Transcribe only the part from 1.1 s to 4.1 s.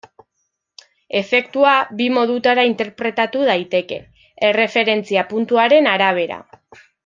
Efektua, bi modutara interpretatu daiteke,